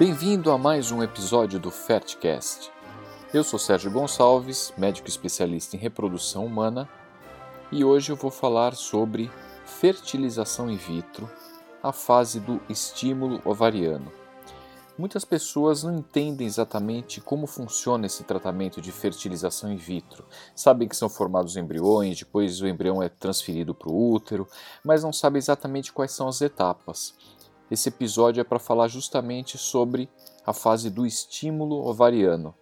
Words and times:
Bem-vindo 0.00 0.50
a 0.50 0.56
mais 0.56 0.90
um 0.90 1.02
episódio 1.02 1.60
do 1.60 1.70
Fertcast. 1.70 2.72
Eu 3.34 3.44
sou 3.44 3.58
Sérgio 3.58 3.90
Gonçalves, 3.90 4.72
médico 4.78 5.10
especialista 5.10 5.76
em 5.76 5.78
reprodução 5.78 6.46
humana, 6.46 6.88
e 7.70 7.84
hoje 7.84 8.10
eu 8.10 8.16
vou 8.16 8.30
falar 8.30 8.74
sobre 8.74 9.30
fertilização 9.66 10.70
in 10.70 10.76
vitro, 10.76 11.28
a 11.82 11.92
fase 11.92 12.40
do 12.40 12.62
estímulo 12.66 13.42
ovariano. 13.44 14.10
Muitas 14.96 15.26
pessoas 15.26 15.82
não 15.84 15.98
entendem 15.98 16.46
exatamente 16.46 17.20
como 17.20 17.46
funciona 17.46 18.06
esse 18.06 18.24
tratamento 18.24 18.80
de 18.80 18.90
fertilização 18.90 19.70
in 19.70 19.76
vitro. 19.76 20.24
Sabem 20.54 20.88
que 20.88 20.96
são 20.96 21.10
formados 21.10 21.58
embriões, 21.58 22.18
depois 22.18 22.62
o 22.62 22.66
embrião 22.66 23.02
é 23.02 23.10
transferido 23.10 23.74
para 23.74 23.90
o 23.90 24.12
útero, 24.12 24.48
mas 24.82 25.02
não 25.02 25.12
sabem 25.12 25.38
exatamente 25.38 25.92
quais 25.92 26.12
são 26.12 26.26
as 26.26 26.40
etapas. 26.40 27.14
Esse 27.70 27.88
episódio 27.88 28.40
é 28.40 28.44
para 28.44 28.58
falar 28.58 28.88
justamente 28.88 29.56
sobre 29.56 30.08
a 30.44 30.52
fase 30.52 30.90
do 30.90 31.06
estímulo 31.06 31.86
ovariano. 31.86 32.54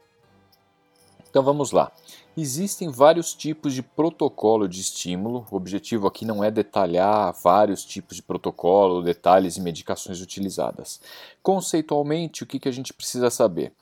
Então 1.31 1.43
vamos 1.43 1.73
lá. 1.73 1.93
Existem 2.37 2.91
vários 2.91 3.35
tipos 3.35 3.75
de 3.75 3.83
protocolo 3.83 4.69
de 4.69 4.81
estímulo. 4.81 5.47
O 5.51 5.57
objetivo 5.57 6.07
aqui 6.07 6.25
não 6.25 6.43
é 6.43 6.51
detalhar 6.51 7.33
vários 7.43 7.85
tipos 7.85 8.17
de 8.17 8.23
protocolo, 8.23 9.03
detalhes 9.03 9.57
e 9.57 9.61
medicações 9.61 10.21
utilizadas. 10.21 11.01
Conceitualmente, 11.43 12.43
o 12.43 12.47
que, 12.47 12.59
que 12.59 12.69
a 12.69 12.73
gente 12.73 12.93
precisa 12.93 13.31
saber? 13.31 13.73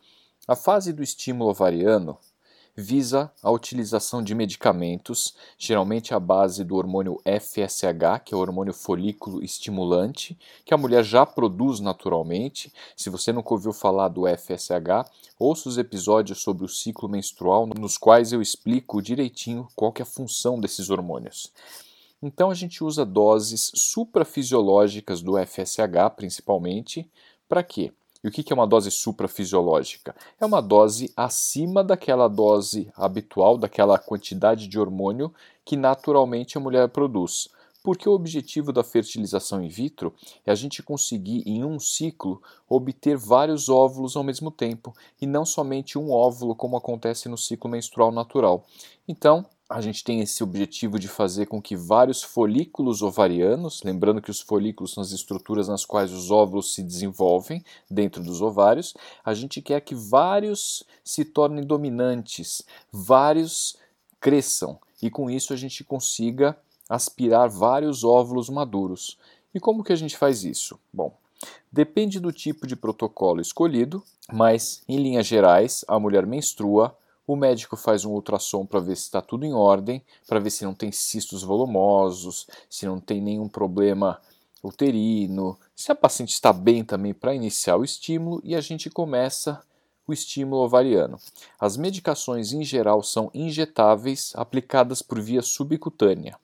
A 0.46 0.54
fase 0.54 0.92
do 0.92 1.02
estímulo 1.02 1.50
ovariano 1.50 2.18
visa 2.76 3.32
a 3.42 3.50
utilização 3.50 4.22
de 4.22 4.34
medicamentos, 4.34 5.34
geralmente 5.56 6.12
à 6.12 6.20
base 6.20 6.62
do 6.62 6.76
hormônio 6.76 7.18
FSH, 7.24 8.22
que 8.24 8.34
é 8.34 8.36
o 8.36 8.40
hormônio 8.40 8.74
folículo 8.74 9.42
estimulante, 9.42 10.38
que 10.64 10.74
a 10.74 10.76
mulher 10.76 11.02
já 11.02 11.24
produz 11.24 11.80
naturalmente. 11.80 12.70
Se 12.94 13.08
você 13.08 13.32
nunca 13.32 13.54
ouviu 13.54 13.72
falar 13.72 14.08
do 14.08 14.24
FSH, 14.26 15.10
ouça 15.38 15.68
os 15.68 15.78
episódios 15.78 16.42
sobre 16.42 16.64
o 16.64 16.68
ciclo 16.68 17.08
menstrual, 17.08 17.66
nos 17.66 17.96
quais 17.96 18.32
eu 18.32 18.42
explico 18.42 19.00
direitinho 19.00 19.66
qual 19.74 19.94
é 19.98 20.02
a 20.02 20.06
função 20.06 20.60
desses 20.60 20.90
hormônios. 20.90 21.50
Então 22.22 22.50
a 22.50 22.54
gente 22.54 22.84
usa 22.84 23.06
doses 23.06 23.70
suprafisiológicas 23.74 25.22
do 25.22 25.34
FSH, 25.38 26.14
principalmente, 26.14 27.10
para 27.48 27.62
quê? 27.62 27.92
E 28.26 28.28
o 28.28 28.32
que 28.32 28.52
é 28.52 28.54
uma 28.54 28.66
dose 28.66 28.90
suprafisiológica? 28.90 30.12
É 30.40 30.44
uma 30.44 30.60
dose 30.60 31.12
acima 31.16 31.84
daquela 31.84 32.26
dose 32.26 32.90
habitual, 32.96 33.56
daquela 33.56 34.00
quantidade 34.00 34.66
de 34.66 34.80
hormônio 34.80 35.32
que 35.64 35.76
naturalmente 35.76 36.58
a 36.58 36.60
mulher 36.60 36.88
produz. 36.88 37.48
Porque 37.84 38.08
o 38.08 38.12
objetivo 38.12 38.72
da 38.72 38.82
fertilização 38.82 39.62
in 39.62 39.68
vitro 39.68 40.12
é 40.44 40.50
a 40.50 40.56
gente 40.56 40.82
conseguir, 40.82 41.44
em 41.46 41.62
um 41.62 41.78
ciclo, 41.78 42.42
obter 42.68 43.16
vários 43.16 43.68
óvulos 43.68 44.16
ao 44.16 44.24
mesmo 44.24 44.50
tempo, 44.50 44.92
e 45.22 45.26
não 45.26 45.44
somente 45.44 45.96
um 45.96 46.10
óvulo, 46.10 46.56
como 46.56 46.76
acontece 46.76 47.28
no 47.28 47.38
ciclo 47.38 47.70
menstrual 47.70 48.10
natural. 48.10 48.66
Então, 49.06 49.46
a 49.68 49.80
gente 49.80 50.04
tem 50.04 50.20
esse 50.20 50.44
objetivo 50.44 50.98
de 50.98 51.08
fazer 51.08 51.46
com 51.46 51.60
que 51.60 51.74
vários 51.74 52.22
folículos 52.22 53.02
ovarianos, 53.02 53.82
lembrando 53.82 54.22
que 54.22 54.30
os 54.30 54.40
folículos 54.40 54.92
são 54.94 55.02
as 55.02 55.10
estruturas 55.10 55.66
nas 55.66 55.84
quais 55.84 56.12
os 56.12 56.30
óvulos 56.30 56.72
se 56.72 56.82
desenvolvem 56.82 57.64
dentro 57.90 58.22
dos 58.22 58.40
ovários, 58.40 58.94
a 59.24 59.34
gente 59.34 59.60
quer 59.60 59.80
que 59.80 59.94
vários 59.94 60.84
se 61.04 61.24
tornem 61.24 61.64
dominantes, 61.64 62.62
vários 62.92 63.76
cresçam 64.20 64.78
e 65.02 65.10
com 65.10 65.28
isso 65.28 65.52
a 65.52 65.56
gente 65.56 65.82
consiga 65.82 66.56
aspirar 66.88 67.48
vários 67.48 68.04
óvulos 68.04 68.48
maduros. 68.48 69.18
E 69.52 69.58
como 69.58 69.82
que 69.82 69.92
a 69.92 69.96
gente 69.96 70.16
faz 70.16 70.44
isso? 70.44 70.78
Bom, 70.92 71.12
depende 71.72 72.20
do 72.20 72.32
tipo 72.32 72.66
de 72.68 72.76
protocolo 72.76 73.40
escolhido, 73.40 74.02
mas 74.32 74.82
em 74.88 74.96
linhas 74.98 75.26
gerais, 75.26 75.84
a 75.88 75.98
mulher 75.98 76.24
menstrua 76.24 76.96
o 77.26 77.34
médico 77.34 77.76
faz 77.76 78.04
um 78.04 78.12
ultrassom 78.12 78.64
para 78.64 78.80
ver 78.80 78.96
se 78.96 79.02
está 79.02 79.20
tudo 79.20 79.44
em 79.44 79.52
ordem, 79.52 80.02
para 80.26 80.38
ver 80.38 80.50
se 80.50 80.64
não 80.64 80.74
tem 80.74 80.92
cistos 80.92 81.42
volumosos, 81.42 82.46
se 82.70 82.86
não 82.86 83.00
tem 83.00 83.20
nenhum 83.20 83.48
problema 83.48 84.20
uterino, 84.62 85.58
se 85.74 85.90
a 85.90 85.94
paciente 85.94 86.32
está 86.32 86.52
bem 86.52 86.84
também 86.84 87.12
para 87.12 87.34
iniciar 87.34 87.76
o 87.76 87.84
estímulo 87.84 88.40
e 88.44 88.54
a 88.54 88.60
gente 88.60 88.88
começa 88.88 89.60
o 90.06 90.12
estímulo 90.12 90.62
ovariano. 90.62 91.18
As 91.58 91.76
medicações 91.76 92.52
em 92.52 92.62
geral 92.62 93.02
são 93.02 93.30
injetáveis, 93.34 94.32
aplicadas 94.36 95.02
por 95.02 95.20
via 95.20 95.42
subcutânea. 95.42 96.38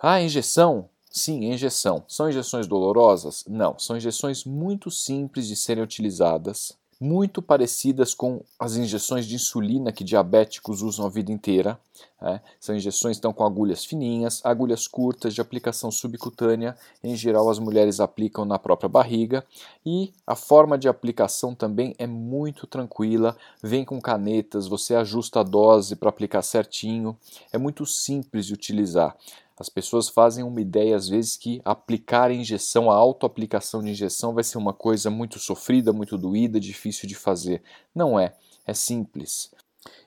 Ah, 0.00 0.22
injeção? 0.22 0.88
Sim, 1.10 1.52
injeção. 1.52 2.04
São 2.08 2.28
injeções 2.28 2.66
dolorosas? 2.66 3.44
Não, 3.48 3.78
são 3.78 3.96
injeções 3.96 4.44
muito 4.44 4.90
simples 4.90 5.48
de 5.48 5.56
serem 5.56 5.82
utilizadas 5.82 6.80
muito 7.02 7.42
parecidas 7.42 8.14
com 8.14 8.44
as 8.56 8.76
injeções 8.76 9.26
de 9.26 9.34
insulina 9.34 9.90
que 9.90 10.04
diabéticos 10.04 10.82
usam 10.82 11.04
a 11.04 11.08
vida 11.08 11.32
inteira. 11.32 11.76
Né? 12.20 12.40
São 12.60 12.76
injeções 12.76 13.18
então 13.18 13.32
com 13.32 13.44
agulhas 13.44 13.84
fininhas, 13.84 14.40
agulhas 14.44 14.86
curtas 14.86 15.34
de 15.34 15.40
aplicação 15.40 15.90
subcutânea. 15.90 16.76
Em 17.02 17.16
geral, 17.16 17.50
as 17.50 17.58
mulheres 17.58 17.98
aplicam 17.98 18.44
na 18.44 18.56
própria 18.56 18.88
barriga 18.88 19.44
e 19.84 20.12
a 20.24 20.36
forma 20.36 20.78
de 20.78 20.88
aplicação 20.88 21.56
também 21.56 21.92
é 21.98 22.06
muito 22.06 22.68
tranquila. 22.68 23.36
Vem 23.60 23.84
com 23.84 24.00
canetas, 24.00 24.68
você 24.68 24.94
ajusta 24.94 25.40
a 25.40 25.42
dose 25.42 25.96
para 25.96 26.08
aplicar 26.08 26.42
certinho. 26.42 27.18
É 27.52 27.58
muito 27.58 27.84
simples 27.84 28.46
de 28.46 28.54
utilizar. 28.54 29.16
As 29.58 29.68
pessoas 29.68 30.08
fazem 30.08 30.44
uma 30.44 30.60
ideia, 30.60 30.96
às 30.96 31.08
vezes, 31.08 31.36
que 31.36 31.60
aplicar 31.64 32.30
a 32.30 32.34
injeção, 32.34 32.90
a 32.90 32.94
autoaplicação 32.94 33.82
de 33.82 33.90
injeção, 33.90 34.34
vai 34.34 34.44
ser 34.44 34.58
uma 34.58 34.72
coisa 34.72 35.10
muito 35.10 35.38
sofrida, 35.38 35.92
muito 35.92 36.16
doída, 36.16 36.58
difícil 36.58 37.08
de 37.08 37.14
fazer. 37.14 37.62
Não 37.94 38.18
é, 38.18 38.34
é 38.66 38.74
simples. 38.74 39.50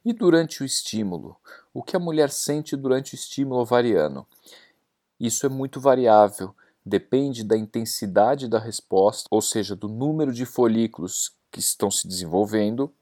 E 0.03 0.13
durante 0.13 0.63
o 0.63 0.65
estímulo? 0.65 1.35
O 1.73 1.83
que 1.83 1.95
a 1.95 1.99
mulher 1.99 2.29
sente 2.29 2.75
durante 2.75 3.13
o 3.13 3.15
estímulo 3.15 3.61
ovariano? 3.61 4.25
Isso 5.19 5.45
é 5.45 5.49
muito 5.49 5.79
variável, 5.79 6.53
depende 6.85 7.43
da 7.43 7.57
intensidade 7.57 8.47
da 8.47 8.59
resposta, 8.59 9.27
ou 9.31 9.41
seja, 9.41 9.75
do 9.75 9.87
número 9.87 10.33
de 10.33 10.45
folículos 10.45 11.33
que 11.51 11.59
estão 11.59 11.89
se 11.89 12.07
desenvolvendo, 12.07 12.93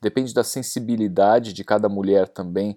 depende 0.00 0.32
da 0.32 0.42
sensibilidade 0.42 1.52
de 1.52 1.62
cada 1.62 1.88
mulher 1.88 2.28
também 2.28 2.76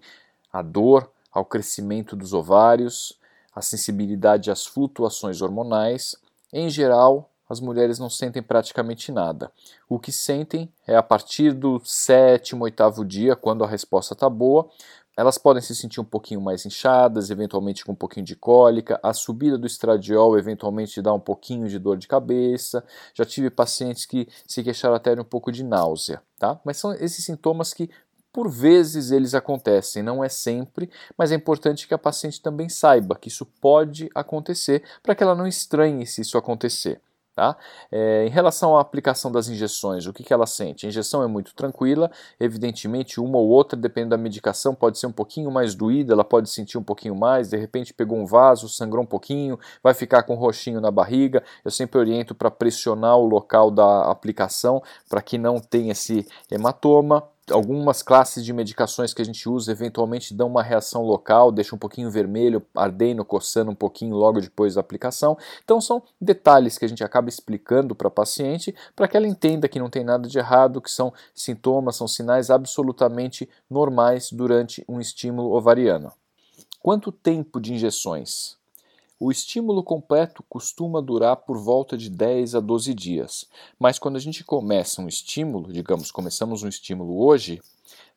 à 0.51 0.61
dor, 0.61 1.09
ao 1.31 1.45
crescimento 1.45 2.15
dos 2.15 2.33
ovários, 2.33 3.17
a 3.55 3.61
sensibilidade 3.61 4.51
às 4.51 4.65
flutuações 4.65 5.41
hormonais. 5.41 6.15
Em 6.51 6.69
geral, 6.69 7.29
as 7.49 7.59
mulheres 7.59 7.99
não 7.99 8.09
sentem 8.09 8.41
praticamente 8.41 9.11
nada. 9.11 9.51
O 9.89 9.99
que 9.99 10.11
sentem 10.11 10.71
é 10.87 10.95
a 10.95 11.03
partir 11.03 11.53
do 11.53 11.81
sétimo, 11.83 12.63
oitavo 12.63 13.03
dia, 13.03 13.35
quando 13.35 13.63
a 13.63 13.67
resposta 13.67 14.13
está 14.13 14.29
boa, 14.29 14.69
elas 15.17 15.37
podem 15.37 15.61
se 15.61 15.75
sentir 15.75 15.99
um 15.99 16.05
pouquinho 16.05 16.39
mais 16.39 16.65
inchadas, 16.65 17.29
eventualmente 17.29 17.83
com 17.83 17.91
um 17.91 17.95
pouquinho 17.95 18.25
de 18.25 18.35
cólica. 18.35 18.99
A 19.03 19.13
subida 19.13 19.57
do 19.57 19.67
estradiol 19.67 20.37
eventualmente 20.37 21.01
dá 21.01 21.13
um 21.13 21.19
pouquinho 21.19 21.67
de 21.67 21.77
dor 21.77 21.97
de 21.97 22.07
cabeça. 22.07 22.83
Já 23.13 23.25
tive 23.25 23.49
pacientes 23.49 24.05
que 24.05 24.27
se 24.47 24.63
queixaram 24.63 24.95
até 24.95 25.13
de 25.13 25.21
um 25.21 25.25
pouco 25.25 25.51
de 25.51 25.63
náusea, 25.63 26.21
tá? 26.39 26.59
Mas 26.63 26.77
são 26.77 26.93
esses 26.93 27.25
sintomas 27.25 27.73
que 27.73 27.89
por 28.33 28.49
vezes 28.49 29.11
eles 29.11 29.33
acontecem, 29.33 30.01
não 30.01 30.23
é 30.23 30.29
sempre, 30.29 30.89
mas 31.17 31.31
é 31.31 31.35
importante 31.35 31.87
que 31.87 31.93
a 31.93 31.97
paciente 31.97 32.41
também 32.41 32.69
saiba 32.69 33.15
que 33.15 33.27
isso 33.27 33.45
pode 33.45 34.09
acontecer 34.15 34.83
para 35.03 35.15
que 35.15 35.23
ela 35.23 35.35
não 35.35 35.47
estranhe 35.47 36.05
se 36.05 36.21
isso 36.21 36.37
acontecer. 36.37 37.01
Tá? 37.33 37.55
É, 37.89 38.25
em 38.25 38.29
relação 38.29 38.77
à 38.77 38.81
aplicação 38.81 39.31
das 39.31 39.47
injeções, 39.47 40.05
o 40.05 40.11
que, 40.11 40.21
que 40.21 40.33
ela 40.33 40.45
sente? 40.45 40.85
A 40.85 40.89
injeção 40.89 41.23
é 41.23 41.27
muito 41.27 41.55
tranquila, 41.55 42.11
evidentemente, 42.37 43.21
uma 43.21 43.37
ou 43.37 43.47
outra, 43.47 43.79
dependendo 43.79 44.09
da 44.09 44.17
medicação, 44.17 44.75
pode 44.75 44.99
ser 44.99 45.07
um 45.07 45.13
pouquinho 45.13 45.49
mais 45.49 45.73
doída, 45.73 46.11
ela 46.13 46.25
pode 46.25 46.49
sentir 46.49 46.77
um 46.77 46.83
pouquinho 46.83 47.15
mais, 47.15 47.49
de 47.49 47.55
repente 47.55 47.93
pegou 47.93 48.17
um 48.17 48.25
vaso, 48.25 48.67
sangrou 48.67 49.01
um 49.01 49.07
pouquinho, 49.07 49.57
vai 49.81 49.93
ficar 49.93 50.23
com 50.23 50.33
um 50.33 50.37
roxinho 50.37 50.81
na 50.81 50.91
barriga. 50.91 51.41
Eu 51.63 51.71
sempre 51.71 51.97
oriento 51.97 52.35
para 52.35 52.51
pressionar 52.51 53.17
o 53.17 53.25
local 53.25 53.71
da 53.71 54.11
aplicação 54.11 54.83
para 55.09 55.21
que 55.21 55.37
não 55.37 55.57
tenha 55.57 55.93
esse 55.93 56.27
hematoma 56.51 57.23
algumas 57.51 58.01
classes 58.01 58.43
de 58.43 58.53
medicações 58.53 59.13
que 59.13 59.21
a 59.21 59.25
gente 59.25 59.47
usa 59.47 59.71
eventualmente 59.71 60.33
dão 60.33 60.47
uma 60.47 60.63
reação 60.63 61.03
local, 61.03 61.51
deixa 61.51 61.75
um 61.75 61.79
pouquinho 61.79 62.09
vermelho, 62.09 62.65
ardendo, 62.75 63.23
coçando 63.25 63.69
um 63.69 63.75
pouquinho 63.75 64.15
logo 64.15 64.39
depois 64.39 64.75
da 64.75 64.81
aplicação. 64.81 65.37
Então 65.63 65.81
são 65.81 66.01
detalhes 66.19 66.77
que 66.77 66.85
a 66.85 66.87
gente 66.87 67.03
acaba 67.03 67.29
explicando 67.29 67.93
para 67.93 68.07
a 68.07 68.11
paciente 68.11 68.73
para 68.95 69.07
que 69.07 69.17
ela 69.17 69.27
entenda 69.27 69.67
que 69.67 69.79
não 69.79 69.89
tem 69.89 70.03
nada 70.03 70.27
de 70.27 70.37
errado, 70.37 70.81
que 70.81 70.89
são 70.89 71.13
sintomas, 71.35 71.95
são 71.95 72.07
sinais 72.07 72.49
absolutamente 72.49 73.49
normais 73.69 74.31
durante 74.31 74.83
um 74.87 74.99
estímulo 74.99 75.53
ovariano. 75.53 76.11
Quanto 76.81 77.11
tempo 77.11 77.59
de 77.59 77.73
injeções? 77.73 78.60
O 79.23 79.29
estímulo 79.29 79.83
completo 79.83 80.43
costuma 80.49 80.99
durar 80.99 81.35
por 81.35 81.55
volta 81.55 81.95
de 81.95 82.09
10 82.09 82.55
a 82.55 82.59
12 82.59 82.91
dias, 82.95 83.45
mas 83.77 83.99
quando 83.99 84.15
a 84.15 84.19
gente 84.19 84.43
começa 84.43 84.99
um 84.99 85.07
estímulo, 85.07 85.71
digamos, 85.71 86.09
começamos 86.09 86.63
um 86.63 86.67
estímulo 86.67 87.23
hoje, 87.23 87.61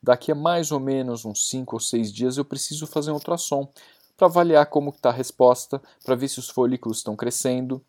daqui 0.01 0.31
a 0.31 0.35
mais 0.35 0.71
ou 0.71 0.79
menos 0.79 1.23
uns 1.23 1.47
5 1.47 1.75
ou 1.75 1.79
6 1.79 2.11
dias 2.11 2.37
eu 2.37 2.43
preciso 2.43 2.87
fazer 2.87 3.11
um 3.11 3.13
ultrassom 3.13 3.71
para 4.17 4.25
avaliar 4.25 4.65
como 4.65 4.89
está 4.89 5.09
a 5.09 5.13
resposta, 5.13 5.79
para 6.03 6.15
ver 6.15 6.27
se 6.27 6.39
os 6.39 6.49
folículos 6.49 6.97
estão 6.97 7.15
crescendo. 7.15 7.79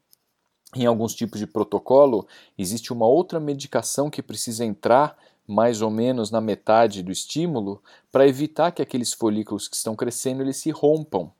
em 0.74 0.84
alguns 0.84 1.14
tipos 1.14 1.40
de 1.40 1.46
protocolo, 1.46 2.26
existe 2.58 2.92
uma 2.92 3.06
outra 3.06 3.40
medicação 3.40 4.10
que 4.10 4.22
precisa 4.22 4.62
entrar 4.62 5.16
mais 5.46 5.80
ou 5.80 5.90
menos 5.90 6.30
na 6.30 6.42
metade 6.42 7.02
do 7.02 7.10
estímulo 7.10 7.82
para 8.12 8.28
evitar 8.28 8.72
que 8.72 8.82
aqueles 8.82 9.14
folículos 9.14 9.68
que 9.68 9.76
estão 9.76 9.96
crescendo 9.96 10.42
eles 10.42 10.58
se 10.58 10.70
rompam. 10.70 11.32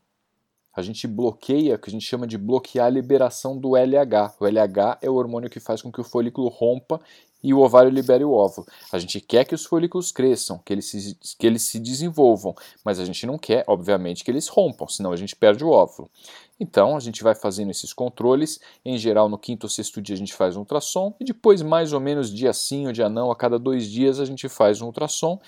A 0.77 0.83
gente 0.83 1.07
bloqueia, 1.07 1.79
que 1.79 1.89
a 1.89 1.93
gente 1.93 2.05
chama 2.05 2.27
de 2.27 2.37
bloquear 2.37 2.87
a 2.87 2.91
liberação 2.91 3.57
do 3.59 3.75
LH. 3.75 4.35
O 4.39 4.47
LH 4.47 4.99
é 5.01 5.09
o 5.09 5.15
hormônio 5.15 5.49
que 5.49 5.59
faz 5.59 5.81
com 5.81 5.91
que 5.91 6.01
o 6.01 6.05
folículo 6.05 6.49
rompa 6.49 7.01
e 7.43 7.55
o 7.55 7.61
ovário 7.61 7.91
libere 7.91 8.25
o 8.25 8.33
óvulo. 8.33 8.67
A 8.93 8.99
gente 8.99 9.21
quer 9.21 9.45
que 9.45 9.55
os 9.55 9.65
folículos 9.65 10.11
cresçam, 10.11 10.59
que 10.65 10.73
eles, 10.73 10.87
se, 10.87 11.17
que 11.39 11.47
eles 11.47 11.63
se 11.63 11.79
desenvolvam, 11.79 12.55
mas 12.85 12.99
a 12.99 13.05
gente 13.05 13.25
não 13.25 13.39
quer, 13.39 13.65
obviamente, 13.69 14.25
que 14.25 14.31
eles 14.31 14.49
rompam, 14.49 14.89
senão 14.89 15.13
a 15.13 15.17
gente 15.17 15.37
perde 15.37 15.65
o 15.65 15.71
óvulo. 15.71 16.11
Então 16.59 16.97
a 16.97 17.01
gente 17.01 17.23
vai 17.23 17.35
fazendo 17.35 17.71
esses 17.71 17.93
controles. 17.93 18.59
Em 18.85 18.99
geral, 18.99 19.29
no 19.29 19.39
quinto 19.39 19.67
ou 19.67 19.71
sexto 19.71 20.03
dia 20.03 20.15
a 20.15 20.19
gente 20.19 20.35
faz 20.35 20.57
um 20.57 20.61
ultrassom 20.61 21.15
e 21.21 21.25
depois, 21.25 21.63
mais 21.63 21.93
ou 21.93 22.01
menos 22.01 22.35
dia 22.35 22.53
sim 22.53 22.87
ou 22.87 22.93
dia 22.93 23.09
não, 23.09 23.31
a 23.31 23.37
cada 23.37 23.59
dois 23.59 23.89
dias 23.89 24.19
a 24.19 24.25
gente 24.25 24.49
faz 24.49 24.81
um 24.81 24.87
ultrassom 24.87 25.39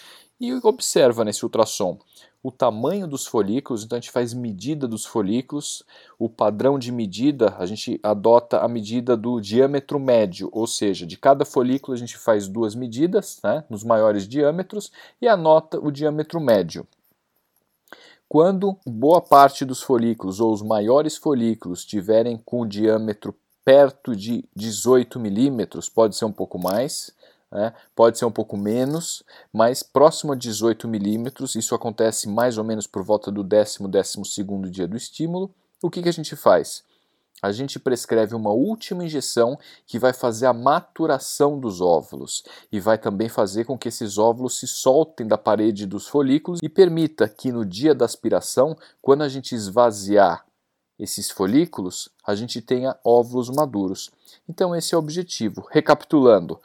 e 0.41 0.53
observa 0.55 1.25
nesse 1.25 1.45
ultrassom 1.45 1.99
o 2.43 2.53
tamanho 2.53 3.07
dos 3.07 3.27
folículos, 3.27 3.85
então 3.85 3.99
a 3.99 4.01
gente 4.01 4.13
faz 4.13 4.33
medida 4.33 4.87
dos 4.87 5.05
folículos, 5.05 5.83
o 6.19 6.29
padrão 6.29 6.79
de 6.79 6.93
medida, 6.93 7.55
a 7.59 7.67
gente 7.67 7.99
adota 8.03 8.61
a 8.61 8.69
medida 8.69 9.17
do 9.17 9.41
diâmetro 9.41 9.99
médio, 9.99 10.49
ou 10.53 10.67
seja, 10.67 11.07
de 11.07 11.17
cada 11.17 11.45
folículo 11.45 11.95
a 11.95 11.99
gente 11.99 12.17
faz 12.17 12.47
duas 12.47 12.75
medidas, 12.75 13.41
né, 13.43 13.65
nos 13.69 13.83
maiores 13.83 14.27
diâmetros, 14.29 14.93
e 15.21 15.27
anota 15.27 15.81
o 15.81 15.91
diâmetro 15.91 16.41
médio. 16.41 16.87
Quando 18.29 18.77
boa 18.87 19.21
parte 19.21 19.65
dos 19.65 19.83
folículos 19.83 20.39
ou 20.39 20.53
os 20.53 20.63
maiores 20.63 21.17
folículos 21.17 21.85
tiverem 21.85 22.37
com 22.45 22.61
o 22.61 22.69
diâmetro 22.69 23.35
perto 23.65 24.15
de 24.15 24.45
18 24.55 25.19
milímetros, 25.19 25.89
pode 25.89 26.15
ser 26.15 26.25
um 26.25 26.33
pouco 26.33 26.59
mais, 26.59 27.11
né? 27.51 27.73
pode 27.95 28.19
ser 28.19 28.25
um 28.25 28.31
pouco 28.31 28.57
menos, 28.57 29.23
mas 29.53 29.83
próximo 29.83 30.33
a 30.33 30.37
18 30.37 30.87
milímetros, 30.87 31.55
isso 31.55 31.75
acontece 31.75 32.29
mais 32.29 32.59
ou 32.59 32.65
menos 32.65 32.87
por 32.87 33.03
volta 33.03 33.31
do 33.31 33.43
décimo, 33.43 33.89
décimo 33.89 34.25
segundo 34.25 34.71
dia 34.71 34.87
do 34.87 34.97
estímulo. 34.97 35.55
O 35.83 35.91
que, 35.91 36.03
que 36.03 36.09
a 36.09 36.13
gente 36.13 36.35
faz? 36.37 36.83
a 37.43 37.53
gente 37.53 37.79
prescreve 37.79 38.35
uma 38.35 38.51
última 38.51 39.05
injeção 39.05 39.59
que 39.87 39.99
vai 39.99 40.13
fazer 40.13 40.47
a 40.47 40.53
maturação 40.53 41.59
dos 41.59 41.81
óvulos 41.81 42.43
e 42.71 42.81
vai 42.81 42.99
também 42.99 43.29
fazer 43.29 43.65
com 43.65 43.79
que 43.79 43.89
esses 43.89 44.19
óvulos 44.19 44.59
se 44.59 44.67
soltem 44.67 45.27
da 45.27 45.39
parede 45.39 45.87
dos 45.87 46.09
folículos 46.09 46.61
e 46.63 46.69
permita 46.69 47.29
que 47.29 47.53
no 47.53 47.65
dia 47.65 47.95
da 47.95 48.05
aspiração, 48.05 48.77
quando 49.01 49.23
a 49.23 49.29
gente 49.29 49.55
esvaziar 49.55 50.45
esses 50.99 51.31
folículos, 51.31 52.09
a 52.27 52.35
gente 52.35 52.61
tenha 52.61 52.97
óvulos 53.05 53.49
maduros. 53.51 54.11
Então 54.49 54.75
esse 54.75 54.95
é 54.95 54.97
o 54.97 55.01
objetivo. 55.01 55.65
Recapitulando, 55.71 56.61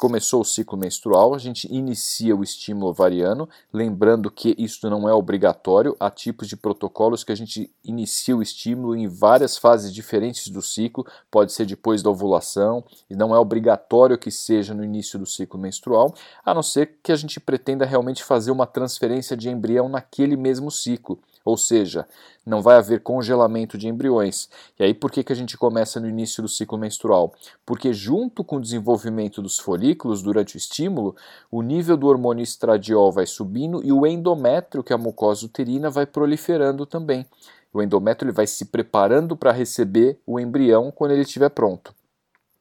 começou 0.00 0.40
o 0.40 0.44
ciclo 0.46 0.78
menstrual, 0.78 1.34
a 1.34 1.38
gente 1.38 1.70
inicia 1.70 2.34
o 2.34 2.42
estímulo 2.42 2.86
ovariano, 2.86 3.46
lembrando 3.70 4.30
que 4.30 4.54
isso 4.56 4.88
não 4.88 5.06
é 5.06 5.12
obrigatório, 5.12 5.94
há 6.00 6.10
tipos 6.10 6.48
de 6.48 6.56
protocolos 6.56 7.22
que 7.22 7.30
a 7.30 7.34
gente 7.34 7.70
inicia 7.84 8.34
o 8.34 8.40
estímulo 8.40 8.96
em 8.96 9.06
várias 9.06 9.58
fases 9.58 9.92
diferentes 9.92 10.48
do 10.48 10.62
ciclo, 10.62 11.06
pode 11.30 11.52
ser 11.52 11.66
depois 11.66 12.02
da 12.02 12.08
ovulação, 12.08 12.82
e 13.10 13.14
não 13.14 13.34
é 13.34 13.38
obrigatório 13.38 14.16
que 14.16 14.30
seja 14.30 14.72
no 14.72 14.82
início 14.82 15.18
do 15.18 15.26
ciclo 15.26 15.60
menstrual, 15.60 16.14
a 16.42 16.54
não 16.54 16.62
ser 16.62 16.96
que 17.02 17.12
a 17.12 17.16
gente 17.16 17.38
pretenda 17.38 17.84
realmente 17.84 18.24
fazer 18.24 18.50
uma 18.52 18.66
transferência 18.66 19.36
de 19.36 19.50
embrião 19.50 19.86
naquele 19.86 20.34
mesmo 20.34 20.70
ciclo. 20.70 21.20
Ou 21.44 21.56
seja, 21.56 22.06
não 22.50 22.60
vai 22.60 22.76
haver 22.76 23.00
congelamento 23.00 23.78
de 23.78 23.88
embriões. 23.88 24.48
E 24.78 24.84
aí 24.84 24.92
por 24.92 25.10
que, 25.10 25.22
que 25.22 25.32
a 25.32 25.36
gente 25.36 25.56
começa 25.56 26.00
no 26.00 26.08
início 26.08 26.42
do 26.42 26.48
ciclo 26.48 26.76
menstrual? 26.76 27.32
Porque 27.64 27.92
junto 27.92 28.42
com 28.42 28.56
o 28.56 28.60
desenvolvimento 28.60 29.40
dos 29.40 29.58
folículos 29.58 30.20
durante 30.20 30.56
o 30.56 30.58
estímulo, 30.58 31.14
o 31.50 31.62
nível 31.62 31.96
do 31.96 32.08
hormônio 32.08 32.42
estradiol 32.42 33.12
vai 33.12 33.26
subindo 33.26 33.80
e 33.84 33.92
o 33.92 34.04
endométrio, 34.06 34.82
que 34.82 34.92
é 34.92 34.96
a 34.96 34.98
mucosa 34.98 35.46
uterina, 35.46 35.88
vai 35.88 36.04
proliferando 36.04 36.84
também. 36.84 37.24
O 37.72 37.80
endométrio 37.80 38.26
ele 38.26 38.36
vai 38.36 38.48
se 38.48 38.64
preparando 38.64 39.36
para 39.36 39.52
receber 39.52 40.18
o 40.26 40.40
embrião 40.40 40.90
quando 40.90 41.12
ele 41.12 41.22
estiver 41.22 41.50
pronto. 41.50 41.94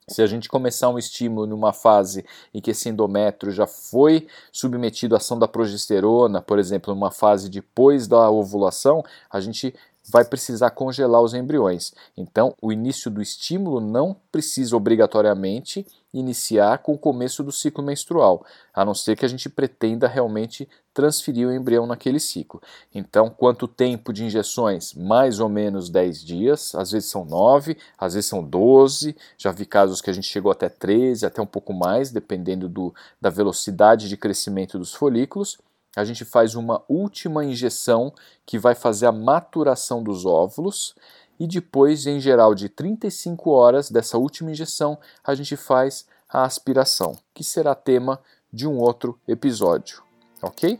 Se 0.09 0.21
a 0.21 0.27
gente 0.27 0.49
começar 0.49 0.89
um 0.89 0.97
estímulo 0.97 1.45
numa 1.45 1.71
fase 1.71 2.25
em 2.53 2.59
que 2.59 2.71
esse 2.71 2.89
endométrio 2.89 3.51
já 3.51 3.67
foi 3.67 4.27
submetido 4.51 5.15
à 5.15 5.17
ação 5.17 5.37
da 5.37 5.47
progesterona, 5.47 6.41
por 6.41 6.57
exemplo, 6.57 6.93
numa 6.93 7.11
fase 7.11 7.49
depois 7.49 8.07
da 8.07 8.29
ovulação, 8.29 9.03
a 9.29 9.39
gente 9.39 9.73
vai 10.09 10.25
precisar 10.25 10.71
congelar 10.71 11.21
os 11.21 11.33
embriões. 11.33 11.93
Então, 12.17 12.55
o 12.61 12.71
início 12.71 13.11
do 13.11 13.21
estímulo 13.21 13.79
não 13.79 14.15
precisa 14.31 14.75
obrigatoriamente 14.75 15.85
iniciar 16.11 16.79
com 16.79 16.93
o 16.93 16.97
começo 16.97 17.43
do 17.43 17.51
ciclo 17.51 17.83
menstrual, 17.83 18.43
a 18.73 18.83
não 18.83 18.95
ser 18.95 19.15
que 19.15 19.23
a 19.23 19.27
gente 19.27 19.47
pretenda 19.47 20.07
realmente 20.07 20.67
transferir 20.91 21.47
o 21.47 21.53
embrião 21.53 21.85
naquele 21.85 22.19
ciclo. 22.19 22.59
Então, 22.93 23.29
quanto 23.29 23.67
tempo 23.67 24.11
de 24.11 24.25
injeções? 24.25 24.93
Mais 24.95 25.39
ou 25.39 25.47
menos 25.47 25.89
10 25.89 26.23
dias, 26.23 26.73
às 26.73 26.91
vezes 26.91 27.09
são 27.09 27.23
9, 27.23 27.77
às 27.97 28.15
vezes 28.15 28.27
são 28.27 28.43
12, 28.43 29.15
já 29.37 29.51
vi 29.51 29.65
casos 29.65 30.01
que 30.01 30.09
a 30.09 30.13
gente 30.13 30.27
chegou 30.27 30.51
até 30.51 30.67
13, 30.67 31.27
até 31.27 31.41
um 31.41 31.45
pouco 31.45 31.73
mais, 31.73 32.11
dependendo 32.11 32.67
do, 32.67 32.93
da 33.21 33.29
velocidade 33.29 34.09
de 34.09 34.17
crescimento 34.17 34.79
dos 34.79 34.93
folículos 34.93 35.59
a 35.99 36.05
gente 36.05 36.23
faz 36.23 36.55
uma 36.55 36.81
última 36.87 37.43
injeção 37.43 38.13
que 38.45 38.57
vai 38.57 38.73
fazer 38.73 39.05
a 39.05 39.11
maturação 39.11 40.01
dos 40.01 40.25
óvulos 40.25 40.95
e 41.39 41.45
depois, 41.45 42.07
em 42.07 42.19
geral, 42.19 42.55
de 42.55 42.69
35 42.69 43.51
horas 43.51 43.91
dessa 43.91 44.17
última 44.17 44.51
injeção, 44.51 44.97
a 45.23 45.35
gente 45.35 45.55
faz 45.55 46.05
a 46.27 46.43
aspiração, 46.43 47.15
que 47.33 47.43
será 47.43 47.75
tema 47.75 48.19
de 48.51 48.67
um 48.67 48.77
outro 48.77 49.19
episódio, 49.27 50.01
ok? 50.41 50.79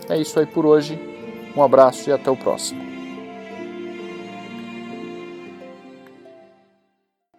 É 0.09 0.17
isso 0.17 0.39
aí 0.39 0.45
por 0.45 0.65
hoje. 0.65 0.99
Um 1.55 1.63
abraço 1.63 2.09
e 2.09 2.13
até 2.13 2.29
o 2.29 2.35
próximo. 2.35 2.96